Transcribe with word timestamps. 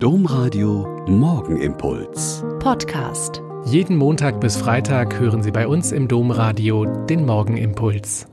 Domradio 0.00 1.04
Morgenimpuls. 1.08 2.44
Podcast. 2.60 3.42
Jeden 3.64 3.96
Montag 3.96 4.40
bis 4.40 4.56
Freitag 4.56 5.18
hören 5.18 5.42
Sie 5.42 5.50
bei 5.50 5.66
uns 5.66 5.90
im 5.90 6.06
Domradio 6.06 6.84
den 6.84 7.26
Morgenimpuls. 7.26 8.28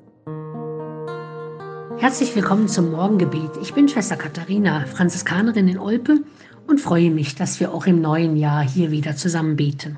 Herzlich 1.97 2.35
willkommen 2.35 2.67
zum 2.67 2.91
Morgengebet. 2.91 3.49
Ich 3.63 3.73
bin 3.73 3.89
Schwester 3.89 4.15
Katharina, 4.15 4.85
Franziskanerin 4.85 5.67
in 5.67 5.79
Olpe 5.79 6.19
und 6.67 6.79
freue 6.79 7.09
mich, 7.09 7.33
dass 7.33 7.59
wir 7.59 7.73
auch 7.73 7.87
im 7.87 7.99
neuen 7.99 8.35
Jahr 8.35 8.61
hier 8.61 8.91
wieder 8.91 9.15
zusammen 9.15 9.55
beten. 9.55 9.97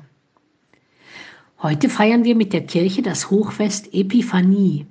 Heute 1.60 1.90
feiern 1.90 2.24
wir 2.24 2.34
mit 2.34 2.54
der 2.54 2.64
Kirche 2.64 3.02
das 3.02 3.30
Hochfest 3.30 3.92
Epiphanie. 3.92 4.86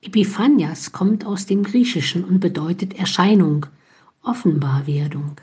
Epiphanias 0.00 0.92
kommt 0.92 1.26
aus 1.26 1.46
dem 1.46 1.64
Griechischen 1.64 2.22
und 2.22 2.38
bedeutet 2.38 2.96
Erscheinung, 2.96 3.66
Offenbarwerdung. 4.22 5.40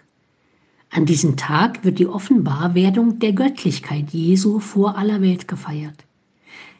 An 0.96 1.06
diesem 1.06 1.36
Tag 1.36 1.84
wird 1.84 2.00
die 2.00 2.08
Offenbarwerdung 2.08 3.20
der 3.20 3.34
Göttlichkeit 3.34 4.12
Jesu 4.12 4.60
vor 4.60 4.98
aller 4.98 5.22
Welt 5.22 5.46
gefeiert. 5.46 6.06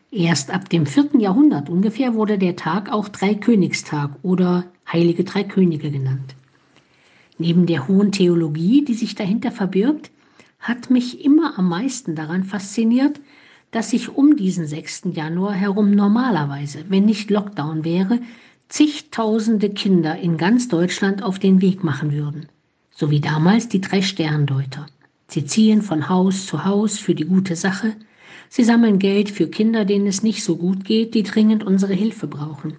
Erst 0.10 0.52
ab 0.52 0.70
dem 0.70 0.86
vierten 0.86 1.20
Jahrhundert 1.20 1.70
ungefähr 1.70 2.14
wurde 2.14 2.38
der 2.38 2.56
Tag 2.56 2.90
auch 2.90 3.10
Dreikönigstag 3.10 4.12
oder 4.22 4.64
Heilige 4.90 5.26
Drei 5.26 5.44
Könige 5.44 5.92
genannt. 5.92 6.34
Neben 7.40 7.66
der 7.66 7.90
hohen 7.90 8.14
Theologie, 8.14 8.86
die 8.86 8.94
sich 8.94 9.16
dahinter 9.16 9.52
verbirgt, 9.52 10.12
hat 10.60 10.90
mich 10.90 11.26
immer 11.26 11.60
am 11.60 11.68
meisten 11.68 12.16
daran 12.16 12.46
fasziniert, 12.46 13.20
dass 13.72 13.90
sich 13.90 14.16
um 14.16 14.38
diesen 14.38 14.66
6. 14.66 15.10
Januar 15.12 15.56
herum 15.56 15.92
normalerweise, 15.92 16.86
wenn 16.88 17.04
nicht 17.04 17.30
Lockdown 17.30 17.84
wäre, 17.84 18.22
zigtausende 18.70 19.72
Kinder 19.72 20.18
in 20.18 20.38
ganz 20.38 20.70
Deutschland 20.70 21.22
auf 21.22 21.38
den 21.38 21.62
Weg 21.62 21.84
machen 21.84 22.14
würden 22.14 22.48
so 22.96 23.12
wie 23.12 23.20
damals 23.20 23.68
die 23.68 23.82
drei 23.82 24.02
Sterndeuter. 24.02 24.88
Sie 25.28 25.46
ziehen 25.46 25.82
von 25.82 26.08
Haus 26.10 26.46
zu 26.46 26.66
Haus 26.66 26.98
für 26.98 27.14
die 27.14 27.26
gute 27.26 27.56
Sache. 27.56 27.96
Sie 28.48 28.64
sammeln 28.64 29.00
Geld 29.00 29.30
für 29.30 29.48
Kinder, 29.48 29.86
denen 29.86 30.08
es 30.08 30.24
nicht 30.24 30.44
so 30.44 30.56
gut 30.56 30.86
geht, 30.86 31.14
die 31.14 31.24
dringend 31.24 31.64
unsere 31.64 31.94
Hilfe 31.94 32.28
brauchen. 32.28 32.78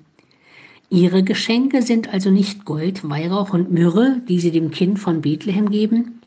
Ihre 0.88 1.22
Geschenke 1.22 1.82
sind 1.82 2.12
also 2.12 2.30
nicht 2.30 2.64
Gold, 2.64 3.08
Weihrauch 3.08 3.52
und 3.52 3.72
Myrrhe, 3.72 4.22
die 4.28 4.40
sie 4.40 4.52
dem 4.52 4.70
Kind 4.70 4.98
von 4.98 5.20
Bethlehem 5.20 5.70
geben. 5.70 6.20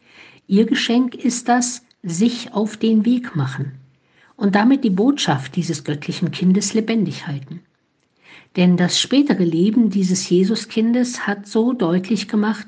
Ihr 0.48 0.66
Geschenk 0.66 1.16
ist 1.16 1.48
das 1.48 1.81
sich 2.03 2.53
auf 2.53 2.78
den 2.78 3.06
Weg 3.06 3.36
machen 3.36 3.72
und 4.36 4.56
damit 4.56 4.84
die 4.84 4.90
Botschaft 4.90 5.56
dieses 5.56 5.84
göttlichen 5.84 6.31
Kindes 6.31 6.74
lebendig 6.74 7.28
halten. 7.28 7.62
Denn 8.56 8.78
das 8.78 9.00
spätere 9.00 9.44
Leben 9.44 9.90
dieses 9.90 10.30
Jesuskindes 10.30 11.28
hat 11.28 11.48
so 11.48 11.74
deutlich 11.74 12.28
gemacht, 12.28 12.68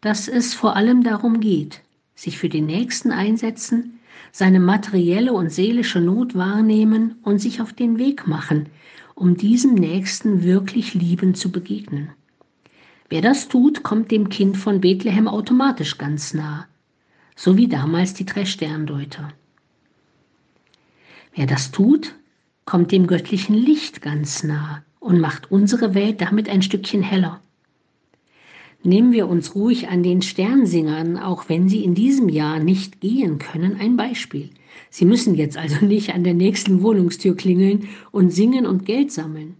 dass 0.00 0.28
es 0.28 0.54
vor 0.54 0.76
allem 0.76 1.02
darum 1.02 1.40
geht, 1.40 1.82
sich 2.14 2.38
für 2.38 2.48
den 2.48 2.66
Nächsten 2.66 3.10
einsetzen, 3.10 3.98
seine 4.32 4.60
materielle 4.60 5.32
und 5.32 5.50
seelische 5.50 6.00
Not 6.00 6.34
wahrnehmen 6.34 7.16
und 7.22 7.38
sich 7.38 7.60
auf 7.60 7.72
den 7.72 7.98
Weg 7.98 8.26
machen, 8.26 8.68
um 9.14 9.36
diesem 9.36 9.74
Nächsten 9.74 10.42
wirklich 10.42 10.94
liebend 10.94 11.36
zu 11.36 11.50
begegnen. 11.50 12.10
Wer 13.08 13.22
das 13.22 13.48
tut, 13.48 13.82
kommt 13.82 14.10
dem 14.10 14.28
Kind 14.28 14.56
von 14.56 14.80
Bethlehem 14.80 15.28
automatisch 15.28 15.96
ganz 15.96 16.34
nah, 16.34 16.66
so 17.36 17.56
wie 17.56 17.68
damals 17.68 18.14
die 18.14 18.26
drei 18.26 18.44
Sterndeuter. 18.44 19.28
Wer 21.34 21.46
das 21.46 21.70
tut, 21.70 22.14
kommt 22.64 22.92
dem 22.92 23.06
göttlichen 23.06 23.54
Licht 23.54 24.02
ganz 24.02 24.42
nah 24.42 24.82
und 24.98 25.20
macht 25.20 25.50
unsere 25.52 25.94
Welt 25.94 26.20
damit 26.20 26.48
ein 26.48 26.62
Stückchen 26.62 27.02
heller. 27.02 27.40
Nehmen 28.86 29.10
wir 29.10 29.26
uns 29.26 29.56
ruhig 29.56 29.88
an 29.88 30.04
den 30.04 30.22
Sternsingern, 30.22 31.18
auch 31.18 31.48
wenn 31.48 31.68
sie 31.68 31.82
in 31.82 31.96
diesem 31.96 32.28
Jahr 32.28 32.60
nicht 32.60 33.00
gehen 33.00 33.40
können, 33.40 33.74
ein 33.80 33.96
Beispiel. 33.96 34.50
Sie 34.90 35.04
müssen 35.04 35.34
jetzt 35.34 35.58
also 35.58 35.84
nicht 35.84 36.14
an 36.14 36.22
der 36.22 36.34
nächsten 36.34 36.82
Wohnungstür 36.82 37.34
klingeln 37.34 37.88
und 38.12 38.32
singen 38.32 38.64
und 38.64 38.86
Geld 38.86 39.10
sammeln. 39.10 39.56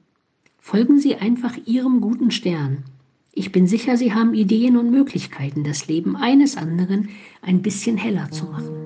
Folgen 0.61 1.01
Sie 1.01 1.17
einfach 1.17 1.57
Ihrem 1.67 2.01
guten 2.01 2.31
Stern. 2.31 2.85
Ich 3.33 3.51
bin 3.51 3.67
sicher, 3.67 3.97
Sie 3.97 4.15
haben 4.15 4.33
Ideen 4.33 4.77
und 4.77 4.93
Möglichkeiten, 4.93 5.65
das 5.65 5.89
Leben 5.89 6.15
eines 6.15 6.57
anderen 6.57 7.09
ein 7.43 7.63
bisschen 7.63 7.97
heller 7.97 8.31
zu 8.31 8.45
machen. 8.45 8.86